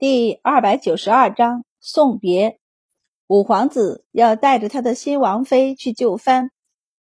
[0.00, 2.58] 第二百九十二章送别。
[3.26, 6.50] 五皇子要带着他的新王妃去就藩。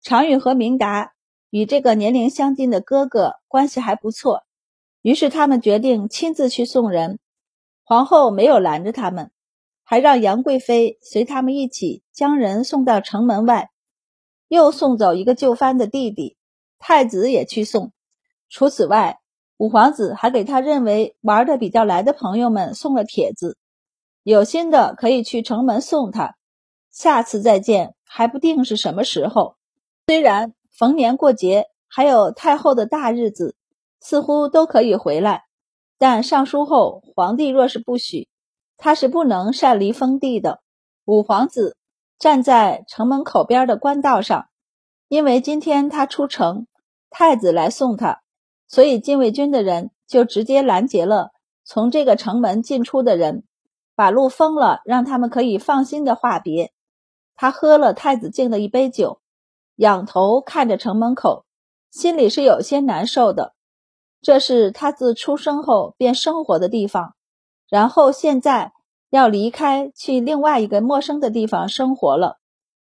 [0.02, 1.14] 常宇和明达
[1.50, 4.43] 与这个年龄相近的哥哥关系还不错，
[5.01, 7.19] 于是他们决定亲自去送人。
[7.85, 9.32] 皇后没有拦着他们，
[9.86, 13.70] 还让杨贵妃随他们一起将人送到城门外，
[14.50, 16.36] 又送走一个就藩的弟弟。
[16.78, 17.94] 太子也去送。
[18.50, 19.21] 除此外，
[19.62, 23.59] 五皇子还给他认为玩的比较来的朋友们送了帖子，
[24.23, 26.36] 有心的可以去城门送他，
[26.90, 29.58] 下次再见还不定是什么时候。
[30.08, 33.55] 虽然逢年过节还有太后的大日子，
[34.00, 35.44] 似乎都可以回来，
[36.00, 38.28] 但上书后皇帝若是不许，
[38.78, 40.64] 他是不能擅离封地的。
[41.05, 41.78] 五皇子
[42.17, 44.48] 站在城门口边的官道上，
[45.08, 46.66] 因为今天他出城，
[47.12, 48.20] 太子来送他。
[48.71, 51.31] 所以禁卫军的人就直接拦截了
[51.66, 53.44] 从这个城门进出的人，
[53.95, 56.72] 把路封了，让他们可以放心的话别。
[57.36, 59.19] 他喝了太子敬的一杯酒，
[59.75, 61.44] 仰头看着城门口，
[61.91, 63.55] 心里是有些难受的。
[64.22, 67.16] 这是他自出生后便生活的地方，
[67.67, 68.72] 然后现在
[69.09, 72.38] 要离开去另外一个陌生的地方生活了。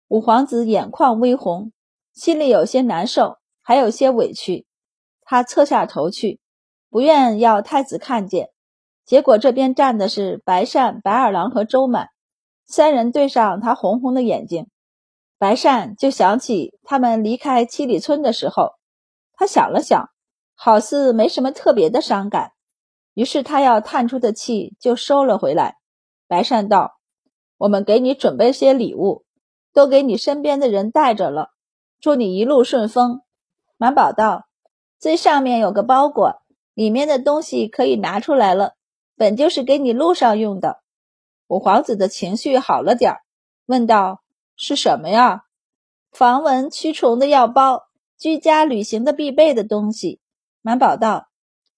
[0.06, 1.72] 五皇子眼眶微红，
[2.12, 4.66] 心里有些难受，还有些委屈。
[5.24, 6.40] 他侧下头去，
[6.90, 8.50] 不愿要太子看见。
[9.04, 12.08] 结果这边站的是白善、白二郎和周满
[12.66, 14.68] 三人，对上他红红的眼睛，
[15.38, 18.72] 白善就想起他们离开七里村的时候。
[19.34, 20.08] 他想了想，
[20.54, 22.52] 好似没什么特别的伤感，
[23.12, 25.76] 于是他要叹出的气就收了回来。
[26.28, 26.92] 白善道
[27.58, 29.24] ：“我们给你准备些礼物，
[29.72, 31.50] 都给你身边的人带着了，
[32.00, 33.20] 祝你一路顺风。”
[33.76, 34.46] 满宝道。
[35.04, 36.40] 最上面有个包裹，
[36.72, 38.72] 里面的东西可以拿出来了，
[39.18, 40.80] 本就是给你路上用的。
[41.46, 43.20] 五皇子的情绪好了点儿，
[43.66, 44.22] 问道
[44.56, 45.44] ：“是什么呀？”
[46.10, 50.22] 防蚊驱虫的药包，居家旅行的必备的东西。
[50.62, 51.28] 满宝道：“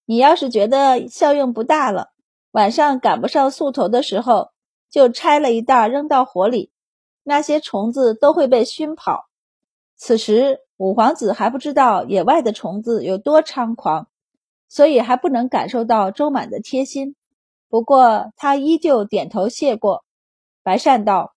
[0.06, 2.12] 你要是觉得效用不大了，
[2.52, 4.52] 晚上赶不上宿头的时候，
[4.88, 6.70] 就拆了一袋扔到火里，
[7.24, 9.26] 那些虫子都会被熏跑。”
[9.98, 10.60] 此时。
[10.78, 14.08] 五皇子还不知道野外的虫子有多猖狂，
[14.68, 17.16] 所以还不能感受到周满的贴心。
[17.68, 20.04] 不过他依旧点头谢过。
[20.62, 21.34] 白善道：“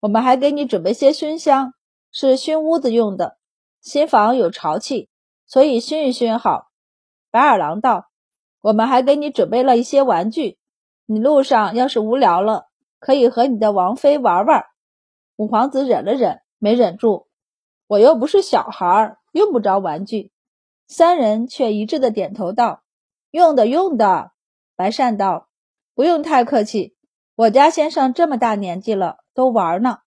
[0.00, 1.72] 我们还给你准备些熏香，
[2.10, 3.38] 是熏屋子用的。
[3.80, 5.08] 新房有潮气，
[5.46, 6.66] 所以熏一熏好。”
[7.32, 8.10] 白二郎道
[8.60, 10.58] ：“我们还给你准备了一些玩具，
[11.06, 12.66] 你路上要是无聊了，
[12.98, 14.66] 可以和你的王妃玩玩。”
[15.36, 17.26] 五皇子忍了忍，没忍住。
[17.92, 20.32] 我又不是小孩儿，用不着玩具。
[20.88, 22.82] 三人却一致的点头道
[23.30, 24.32] ：“用的，用的。”
[24.76, 25.50] 白善道
[25.94, 26.96] ：“不用太客气，
[27.36, 29.98] 我家先生这么大年纪了，都玩呢。”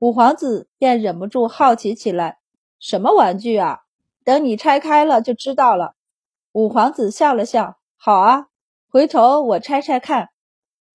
[0.00, 2.38] 五皇子便忍不住好奇起来
[2.80, 3.80] ：“什么玩具啊？
[4.24, 5.96] 等你拆开了就知道了。”
[6.52, 8.46] 五皇子笑了笑：“好啊，
[8.88, 10.30] 回头我拆拆看。”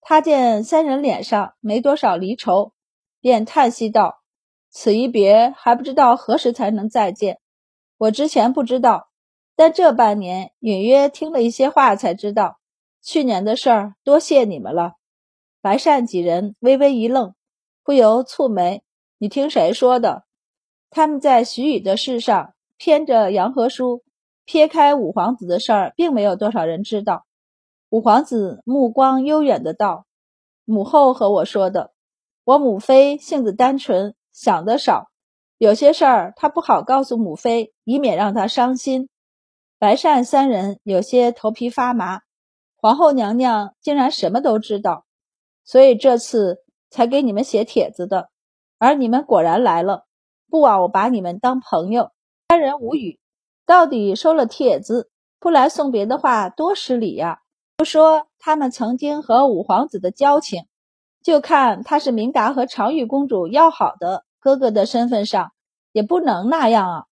[0.01, 2.73] 他见三人脸上没多少离愁，
[3.21, 4.23] 便叹息道。
[4.77, 7.39] 此一别还不知道何时才能再见。
[7.97, 9.07] 我之前不知道，
[9.55, 12.59] 但这半年隐约听了一些话，才知道
[13.01, 13.95] 去年的事儿。
[14.03, 14.95] 多谢你们了。
[15.61, 17.35] 白善几人微微一愣，
[17.85, 18.83] 不由蹙眉
[19.17, 20.25] ：“你听谁说的？”
[20.91, 24.03] 他们在徐宇的事上偏着杨和书，
[24.43, 27.25] 撇开五皇子的事儿，并没有多少人知道。
[27.89, 30.05] 五皇子目光悠远的道
[30.65, 31.93] ：“母后和我说的。
[32.43, 35.09] 我母妃性子单纯。”想的少，
[35.57, 39.07] 有些事儿他不好告诉母妃，以免让她伤心。
[39.79, 42.19] 白善三人有些头皮发麻，
[42.75, 45.05] 皇后娘娘竟然什么都知道，
[45.63, 46.57] 所以这次
[46.89, 48.29] 才给你们写帖子的。
[48.77, 50.05] 而你们果然来了，
[50.49, 52.11] 不枉我把你们当朋友。
[52.49, 53.21] 三人无语，
[53.65, 55.09] 到底收了帖子
[55.39, 57.39] 不来送别的话，多失礼呀！
[57.77, 60.65] 不说他们曾经和五皇子的交情。
[61.25, 65.53] 就看他是明达和长玉公主要好的哥哥的身份上，
[65.91, 67.05] 也不能那样啊！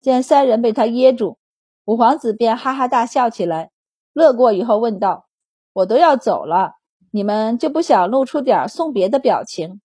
[0.00, 1.38] 见三人被他噎住，
[1.84, 3.70] 五皇子便哈哈大笑起来，
[4.12, 5.28] 乐过以后问道
[5.74, 6.72] ：“我都要走了，
[7.12, 9.80] 你们就不想露出点送别的表情？”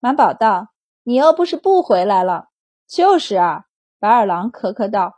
[0.00, 0.68] 满宝道
[1.04, 2.46] ：“你又不是不回来了。”
[2.88, 3.66] 就是啊，
[4.00, 5.12] 白二郎咳咳道：“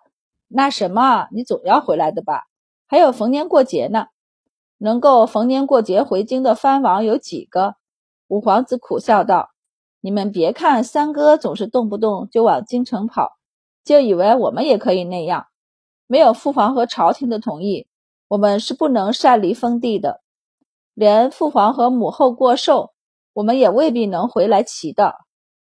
[0.50, 2.42] 那什么，你总要回来的吧？
[2.88, 4.06] 还有逢年过节呢，
[4.78, 7.76] 能够逢年过节回京的藩王有几个？”
[8.34, 9.50] 五皇子苦笑道
[10.02, 13.30] ：“你们别看三哥总是动不动就往京城跑，
[13.84, 15.46] 就以为我们也可以那样。
[16.08, 17.86] 没有父皇和朝廷的同意，
[18.26, 20.20] 我们是不能擅离封地的。”
[20.94, 22.90] 连父皇和母后过寿，
[23.34, 25.14] 我们也未必能回来齐的。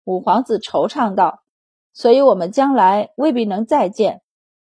[0.05, 1.43] 五皇子惆怅道
[1.91, 4.21] ：“所以，我们将来未必能再见。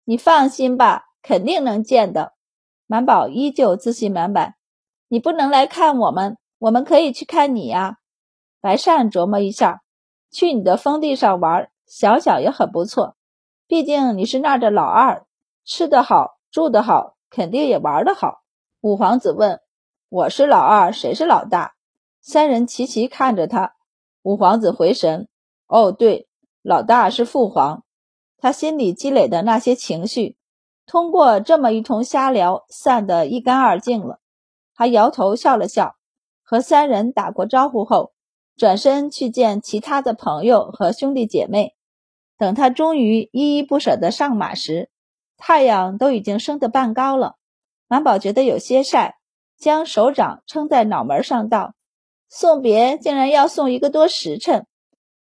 [0.06, 2.31] 你放心吧，肯定能见的。”
[2.88, 4.56] 满宝依旧自信满满
[5.09, 7.98] ：“你不能来看我们，我们可以去看你呀。”
[8.62, 9.81] 白善琢磨一下，
[10.31, 13.18] 去你的封地上玩，想想也很不错。
[13.68, 15.25] 毕竟你是那儿的老二，
[15.65, 18.44] 吃得好，住得好，肯定也玩得好。
[18.80, 19.60] 五皇子问
[20.07, 21.74] ：“我是老二，谁是老大？”
[22.24, 23.74] 三人齐齐看着他。
[24.21, 25.27] 五皇子回神
[25.68, 26.30] ：“哦，对，
[26.62, 27.83] 老大是父皇。”
[28.39, 30.38] 他心里积累的那些情绪，
[30.86, 34.21] 通过这么一通瞎聊，散得一干二净了。
[34.75, 35.95] 他摇头笑了笑，
[36.44, 38.12] 和三人打过招呼后，
[38.56, 41.75] 转身去见其他的朋友和兄弟姐妹。
[42.38, 44.90] 等他终于依依不舍地上马时，
[45.38, 47.36] 太阳都已经升得半高了。
[47.88, 49.18] 满宝觉得有些晒，
[49.57, 51.74] 将手掌撑在脑门上道
[52.28, 54.66] ：“送别竟然要送一个多时辰，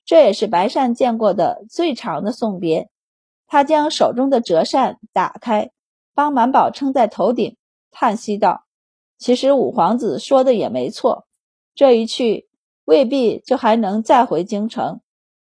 [0.05, 2.89] 这也是白善见过的最长的送别。”
[3.47, 5.71] 他将手中的折扇打开，
[6.13, 7.57] 帮满宝撑在头顶，
[7.89, 8.63] 叹息道
[9.21, 11.27] ：“其实五皇子说的也没错，
[11.75, 12.49] 这一去
[12.85, 14.99] 未必就还能再回京城。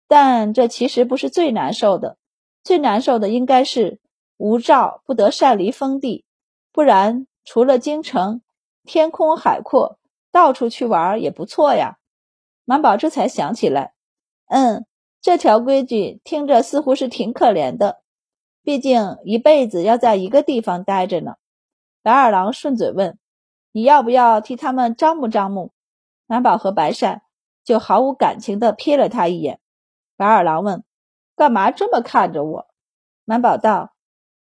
[0.07, 2.19] 但这其实不是最难受的，
[2.63, 3.99] 最难受的应该是
[4.37, 6.25] 无照不得擅离封地。”
[6.71, 8.43] 不然，除了京城，
[8.83, 9.97] 天空海阔，
[10.31, 11.97] 到处去玩也不错呀。
[12.65, 13.95] 满宝这才想起来，
[14.45, 14.85] 嗯，
[15.21, 18.01] 这条规矩听着似乎是挺可怜的，
[18.61, 21.37] 毕竟一辈子要在一个地方待着呢。
[22.03, 23.17] 白二郎顺嘴问
[23.75, 25.73] ：“你要不要替他们张目张目？”
[26.27, 27.23] 满宝和白善
[27.65, 29.59] 就毫无感情地瞥了他一眼。
[30.15, 30.85] 白二郎问
[31.35, 32.67] ：“干嘛这么看着我？”
[33.25, 33.91] 满宝道：“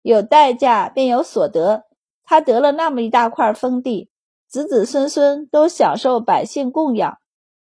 [0.03, 1.85] 有代价便有所得。”
[2.24, 4.12] 他得了那么一大块封地，
[4.47, 7.18] 子子孙孙都享受百姓供养，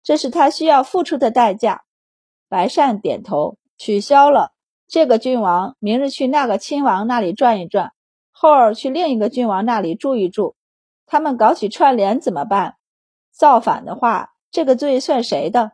[0.03, 1.83] 这是他需要付出的代价。
[2.47, 4.53] 白善点头，取消了
[4.87, 7.91] 这个郡王，明日去那个亲王那里转一转，
[8.31, 10.55] 后儿去另一个郡王那里住一住。
[11.07, 12.75] 他们搞起串联怎么办？
[13.31, 15.71] 造反的话，这个罪算谁的？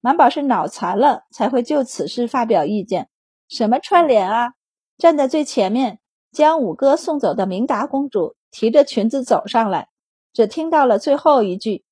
[0.00, 3.08] 满宝是脑残了才会就此事发表意见。
[3.48, 4.52] 什么串联啊？
[4.98, 6.00] 站在最前面。
[6.32, 9.88] 将五哥送走的明达公主提着裙子走上来，
[10.34, 11.86] 只听到了最后一句。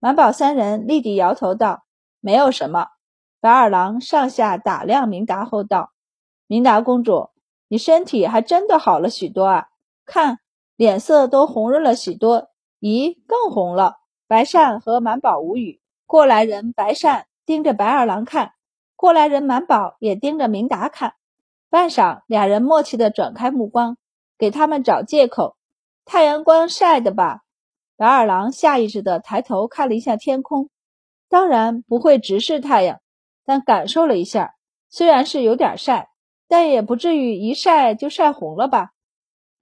[0.00, 1.84] 满宝三人立即摇头道
[2.18, 2.88] ：“没有什么。”
[3.40, 5.92] 白二郎上下打量明达后道
[6.48, 7.30] ：“明达公主，
[7.68, 9.68] 你身体还真的好了许多啊！
[10.04, 10.40] 看
[10.76, 12.50] 脸色都红润了许多。
[12.80, 15.80] 咦，更红了。”白善和满宝无语。
[16.06, 18.52] 过来人白善盯着白二郎看，
[18.96, 21.14] 过来人满宝也盯着明达看。
[21.68, 23.98] 半晌，俩人默契地转开目光，
[24.38, 25.56] 给他们找借口。
[26.06, 27.42] 太阳光晒的吧？
[27.96, 30.70] 白二郎下意识地抬头看了一下天空，
[31.28, 33.00] 当然不会直视太阳，
[33.44, 34.54] 但感受了一下，
[34.88, 36.08] 虽然是有点晒，
[36.48, 38.93] 但也不至于一晒就晒红了吧？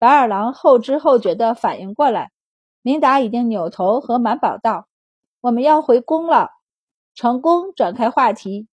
[0.03, 2.33] 白二郎后知后觉地反应过来，
[2.83, 4.89] 明达已经扭头和满宝道
[5.41, 6.51] ：“我们要回宫了。”
[7.15, 8.67] 成功转开话题，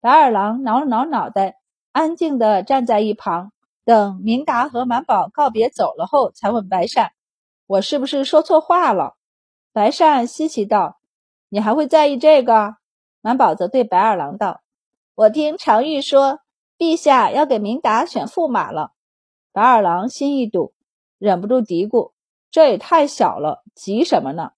[0.00, 1.54] 白二郎挠了挠脑袋。
[1.92, 3.52] 安静地站在一旁，
[3.84, 7.12] 等明达和满宝告别走了后，才问白善
[7.68, 9.14] ：“我是不是说错话了？”
[9.72, 10.98] 白善稀奇道
[11.48, 12.74] ：“你还会在意这个？”
[13.22, 14.62] 满宝则对白二郎道
[15.14, 16.40] ：“我听常玉说，
[16.76, 18.90] 陛下要给明达选驸马了。”
[19.52, 20.72] 白二郎心一堵，
[21.18, 22.12] 忍不住嘀咕
[22.50, 24.52] ：“这也太小了，急什么呢？”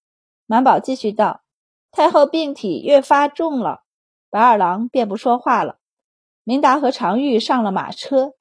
[0.47, 1.43] 满宝继续道
[1.91, 3.83] ：“太后病体越发重了。”
[4.31, 5.79] 白二郎便不说话了。
[6.45, 8.35] 明达和常玉上了马车，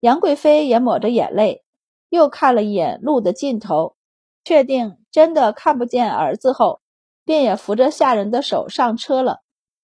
[0.00, 1.62] 杨贵妃也抹着眼泪，
[2.08, 3.96] 又看了一眼路的尽头，
[4.42, 6.80] 确定真的看不见儿子后，
[7.24, 9.42] 便也扶着下人的手上车了。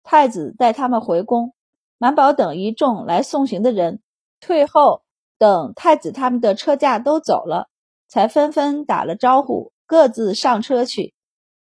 [0.03, 1.53] 太子带他们回宫，
[1.97, 4.01] 满宝等一众来送行的人
[4.39, 5.03] 退后，
[5.37, 7.69] 等太子他们的车驾都走了，
[8.07, 11.13] 才纷纷打了招呼，各自上车去。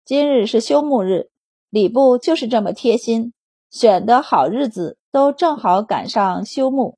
[0.03, 1.29] 今日是休沐日，
[1.69, 3.33] 礼部就是这么贴心，
[3.69, 4.97] 选的好日子。
[5.15, 6.97] 都正好赶上休沐，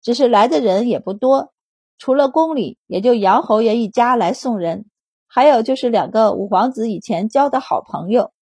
[0.00, 1.52] 只是来的人也不多，
[1.98, 4.86] 除了宫里，也就杨侯爷一家来送人，
[5.26, 8.32] 还有就是两个五皇子以前交的好朋友，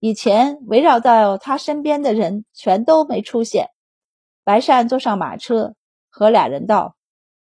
[0.00, 3.68] 以前围绕到他身边的人全都没出现。
[4.42, 5.74] 白善坐上马车，
[6.10, 6.96] 和俩人道：“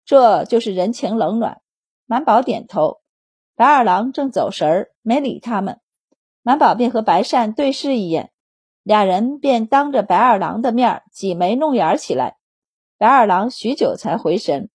[0.08, 1.60] 这就是人情冷暖。”
[2.08, 3.00] 满宝点头。
[3.54, 5.80] 白二郎正走神儿，没理他们，
[6.42, 8.30] 满宝便和白善对视一眼。
[8.82, 12.38] 俩人便当着白二郎的面挤眉弄眼起来。
[12.96, 14.70] 白二郎许久才回神，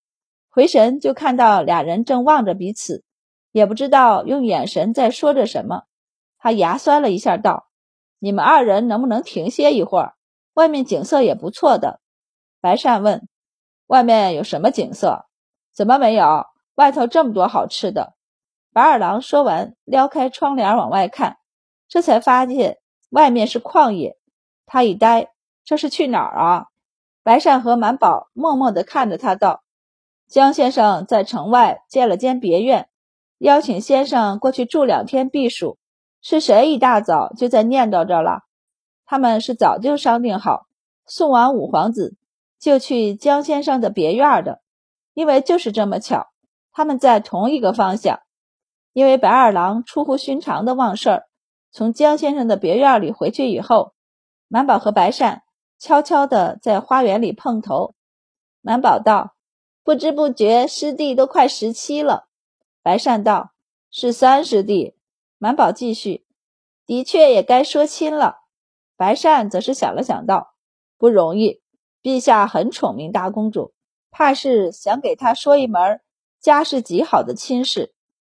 [0.51, 3.03] 回神就看到俩人正望着彼此，
[3.51, 5.85] 也不知道用眼神在说着什么。
[6.37, 7.69] 他牙酸了一下，道
[8.19, 10.13] ：“你们二人能不能停歇一会儿？
[10.53, 11.99] 外面景色也不错的。”
[12.61, 13.27] 白善问
[13.87, 15.25] ：“外面有什么景色？
[15.73, 16.45] 怎么没有？
[16.75, 18.13] 外头这么多好吃的。”
[18.73, 21.37] 白二郎说完，撩开窗帘往外看，
[21.87, 22.79] 这才发现
[23.11, 24.17] 外面是旷野。
[24.65, 25.29] 他一呆，
[25.63, 26.65] 这是去哪儿啊？
[27.21, 29.63] 白善和满宝默默地看着他，道
[30.27, 32.89] ：“江先生在城外建了间别院，
[33.37, 35.77] 邀请先生过去住两天避暑。
[36.21, 38.43] 是谁一大早就在念叨着了？
[39.05, 40.65] 他们是早就商定好，
[41.05, 42.15] 送完五皇子
[42.63, 44.61] 就去江先生的别院的，
[45.13, 46.27] 因为就是这么巧，
[46.71, 48.21] 他们在同一个方向。”
[48.93, 51.23] 因为白二郎出乎寻常的忘事儿，
[51.73, 53.93] 从江先生的别院里回去以后，
[54.47, 55.43] 满宝和白善
[55.77, 57.95] 悄悄地在花园里碰头。
[58.61, 59.35] 满宝道
[59.83, 62.29] ：“不知不觉师弟都快十七了。”
[62.81, 63.51] 白善道
[63.91, 64.95] ：“是三师弟。”
[65.37, 66.25] 满宝继续
[66.87, 68.37] ：“的确也该说亲了。”
[68.95, 70.53] 白善则是想了想道
[70.97, 71.62] ：“不容易，
[72.03, 73.73] 陛下很宠明大公主，
[74.11, 76.01] 怕是想给她说一门
[76.39, 77.93] 家世极好的亲事。”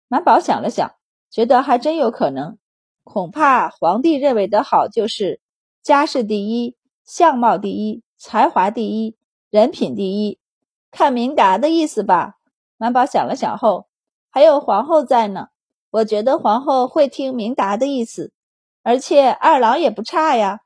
[0.06, 0.94] 满宝想了想，
[1.30, 2.58] 觉得还真有可能。
[3.02, 5.40] 恐怕皇帝认为的好，就是
[5.82, 9.16] 家世第一、相貌第一、才华第一、
[9.50, 10.38] 人品第一。
[10.90, 12.34] 看明达的意思吧。
[12.76, 13.88] 满宝想了想后，
[14.30, 15.48] 还有皇后在呢，
[15.90, 18.32] 我觉得皇后会听明达的意思。
[18.82, 20.60] 而且二郎也不差呀。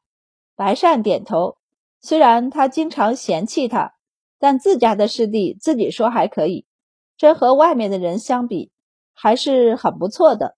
[0.57, 1.57] 白善点头，
[2.01, 3.95] 虽然他经常嫌弃他，
[4.39, 6.67] 但自家的师弟自己说还可以，
[7.17, 8.73] 这和外面的人相比。
[9.21, 10.57] 还是很不错的。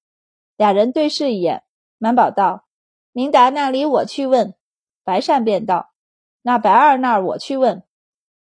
[0.59, 1.63] 俩人对视一眼，
[1.97, 2.67] 满宝道
[3.11, 4.55] ：“明达那里我去问。”
[5.03, 5.95] 白善便道
[6.43, 7.85] ：“那白二那儿我去问。”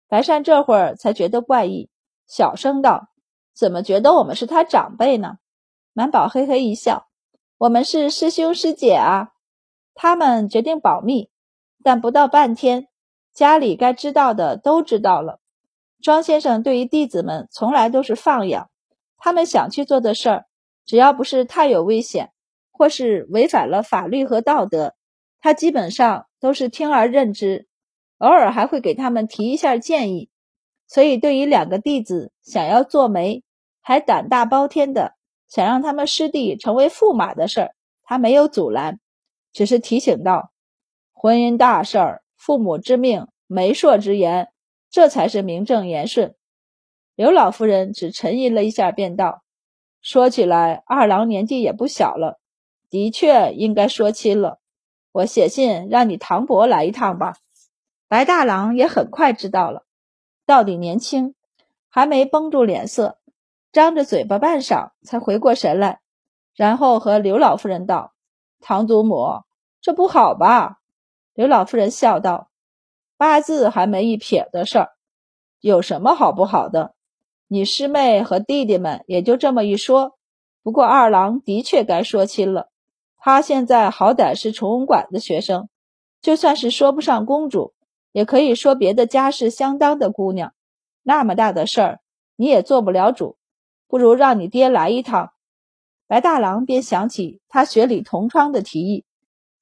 [0.08, 1.90] 白善这会儿才觉得怪异，
[2.28, 3.10] 小声道
[3.54, 5.38] ：“怎么觉得我们是他长辈呢？”
[5.92, 7.10] 满宝嘿嘿一笑
[7.60, 9.34] ：“我们是师兄师姐啊。”
[9.96, 11.30] 他们决定保密，
[11.86, 12.88] 但不到半天，
[13.32, 15.39] 家里该知道的都知道了。
[16.01, 18.72] 庄先生对于弟子们从来都是放养。
[19.20, 20.46] 他们想去做的事儿，
[20.88, 22.32] 只要不是太有危险，
[22.72, 24.96] 或是违反了法律和道德，
[25.39, 27.68] 他基本上都是听而任之，
[28.18, 30.32] 偶尔还会给他们提一下建议。
[30.88, 33.44] 所以，对于两个弟子想要做媒，
[33.80, 35.13] 还胆大包天的
[35.48, 39.00] 想让他们师弟成为驸马的事儿，他没有阻拦，
[39.54, 40.51] 只是提醒道
[41.18, 44.50] ：“婚姻大事儿，父母之命，媒妁之言，
[44.92, 46.36] 这才是名正言顺。”
[47.16, 49.42] 刘老夫人只沉吟了一下，便道
[50.02, 52.40] ：“说起来，二郎年纪也不小了，
[52.90, 54.60] 的确应该说亲了。
[55.14, 57.38] 我写信让你唐伯来一趟吧。”
[58.08, 59.86] 白大郎也很快知道了，
[60.46, 61.34] 到底年轻，
[61.90, 63.18] 还没绷住脸色，
[63.72, 66.02] 张着嘴巴半晌，才回过神来，
[66.54, 68.14] 然后和刘老夫人道
[68.62, 69.42] ：“唐祖母，
[69.82, 70.82] 这不好吧？”
[71.36, 72.50] 刘老夫人笑道
[73.18, 74.89] ：“八字还没一撇的事儿，
[75.60, 76.96] 有什么好不好的？”
[77.48, 80.18] 你师妹和弟弟们也就这么一说，
[80.63, 82.70] 不过二郎的确该说亲了。
[83.18, 85.68] 他现在好歹是崇文馆的学生，
[86.22, 87.74] 就算是说不上公主，
[88.13, 90.54] 也可以说别的家世相当的姑娘。
[91.04, 92.00] 那么大的事儿，
[92.38, 93.38] 你也做不了主，
[93.88, 95.34] 不如让你爹来一趟。
[96.08, 99.04] 白大郎便想起他学里同窗的提议，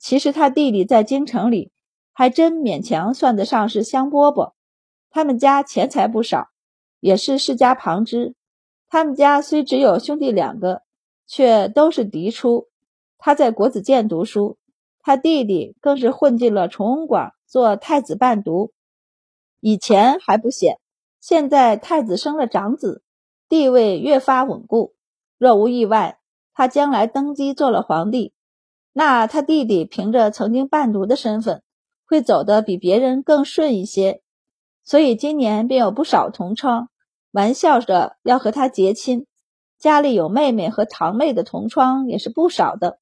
[0.03, 1.71] 其实他弟弟在京城里
[2.11, 4.51] 还真勉强算得上是香饽饽，
[5.09, 6.49] 他们家钱财不少。
[6.99, 8.35] 也是世家旁支，
[8.89, 10.81] 他们家虽只有兄弟两个，
[11.25, 12.67] 却都是嫡出。
[13.17, 14.57] 他在国子监读书，
[14.99, 18.73] 他弟弟更是混进了崇文馆做太子伴读。
[19.61, 20.79] 以前还不显，
[21.21, 23.03] 现在太子生了长子，
[23.47, 24.95] 地位越发稳固。
[25.37, 26.19] 若无意外，
[26.53, 28.33] 他将来登基做了皇帝，
[28.93, 31.63] 那他弟弟凭着曾经伴读的身份，
[32.05, 34.21] 会走得比别人更顺一些。
[34.83, 36.89] 所以今年便有不少同窗。
[37.31, 39.25] 玩笑着要和他结亲，
[39.79, 42.99] 家里有妹妹和堂妹的同窗也是不少的。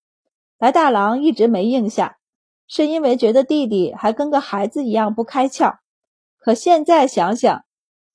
[0.57, 2.17] 白大郎一直没应下，
[2.65, 5.79] 是因为觉得弟弟还跟个孩子一样不开窍。
[6.37, 7.65] 可现在想想，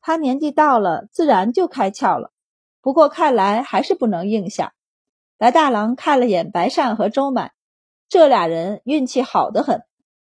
[0.00, 2.32] 他年纪到了，自然就开窍了。
[2.80, 4.72] 不过看来还是不能应下。
[5.36, 7.52] 白大郎看了眼白善和周满，
[8.08, 9.82] 这俩人运气好得很，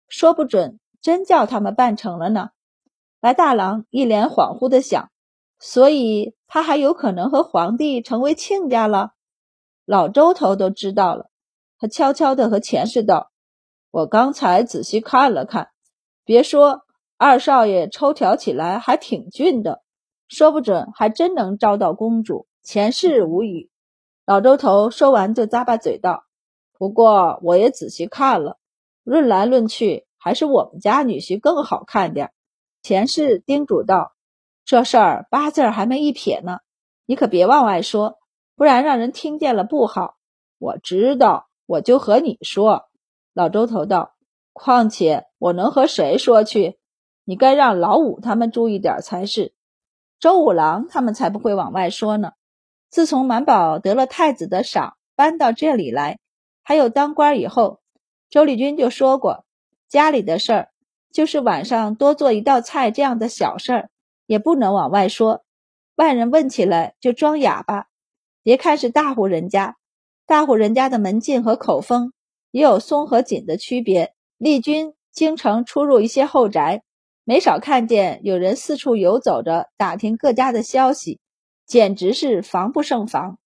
[0.09, 2.51] 说不准真叫他们办成了呢。
[3.21, 5.11] 白大郎一脸恍惚的想。
[5.61, 9.11] 所以他还有可能和皇帝成为亲家了。
[9.85, 11.31] 老周头都知道了，
[11.81, 13.33] 他悄悄地和钱氏道
[13.91, 15.71] ：“我刚才仔细看了看，
[16.25, 16.83] 别说
[17.17, 19.83] 二少爷抽条起来还挺俊的，
[20.29, 23.69] 说不准还真能招到公主。”钱氏无语。
[24.25, 26.23] 老周头说完就咂巴嘴道
[26.79, 28.57] ：“不过我也仔细看了，
[29.03, 32.31] 论来论去，还是我们家女婿更好看点。
[32.83, 34.13] 钱氏叮嘱道
[34.65, 36.61] ：“这事儿八字还没一撇呢，
[37.05, 38.19] 你可别往外说，
[38.55, 40.15] 不然让人听见了不好。”
[40.59, 42.89] 我知道，我就和你说。
[43.35, 44.15] 老周头道
[44.53, 46.79] ：“况且我能和谁说去？
[47.25, 49.53] 你该让老五他们注意点才是。
[50.19, 52.33] 周五郎他们才不会往外说呢。
[52.91, 56.19] 自从满宝得了太子的赏，搬到这里来，
[56.69, 57.81] 还有当官以后，
[58.29, 59.47] 周丽君就说过，
[59.89, 60.69] 家里的事儿。”
[61.11, 63.91] 就是晚上多做一道菜这样的小事儿，
[64.27, 65.47] 也不能往外说。
[65.97, 67.87] 外人问起来就装哑巴。
[68.43, 69.77] 别看是大户人家，
[70.27, 72.13] 大户人家的门禁和口风
[72.51, 74.13] 也有松和紧的区别。
[74.37, 76.83] 丽君京城出入一些后宅，
[77.25, 81.19] 没少看见有人四处游走着打听各家的消息，
[81.65, 83.39] 简直是防不胜防。